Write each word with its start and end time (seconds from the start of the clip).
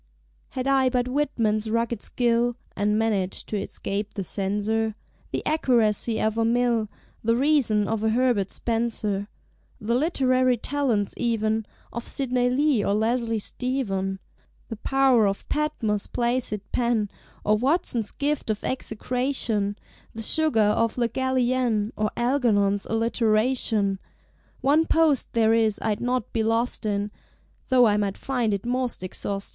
Had 0.57 0.65
I 0.65 0.89
but 0.89 1.07
Whitman's 1.07 1.69
rugged 1.69 2.01
skill, 2.01 2.55
(And 2.75 2.97
managed 2.97 3.47
to 3.49 3.61
escape 3.61 4.15
the 4.15 4.23
Censor), 4.23 4.95
The 5.31 5.45
Accuracy 5.45 6.19
of 6.19 6.39
a 6.39 6.43
Mill, 6.43 6.89
The 7.23 7.35
Reason 7.35 7.87
of 7.87 8.03
a 8.03 8.09
Herbert 8.09 8.49
Spencer, 8.49 9.27
The 9.79 9.93
literary 9.93 10.57
talents 10.57 11.13
even 11.17 11.67
Of 11.93 12.07
Sidney 12.07 12.49
Lee 12.49 12.83
or 12.83 12.95
Leslie 12.95 13.37
Stephen. 13.37 14.17
The 14.69 14.77
pow'r 14.77 15.27
of 15.27 15.47
Patmore's 15.49 16.07
placid 16.07 16.61
pen, 16.71 17.07
Or 17.45 17.55
Watson's 17.55 18.09
gift 18.09 18.49
of 18.49 18.63
execration, 18.63 19.77
The 20.15 20.23
sugar 20.23 20.59
of 20.61 20.97
Le 20.97 21.09
Gallienne, 21.09 21.91
Or 21.95 22.09
Algernon's 22.17 22.87
Alliteration. 22.87 23.99
One 24.61 24.87
post 24.87 25.33
there 25.33 25.53
is 25.53 25.77
I'd 25.83 26.01
not 26.01 26.33
be 26.33 26.41
lost 26.41 26.87
in, 26.87 27.11
Tho' 27.67 27.85
I 27.85 27.97
might 27.97 28.17
find 28.17 28.51
it 28.51 28.65
most 28.65 29.03
ex 29.03 29.27
austin'! 29.27 29.49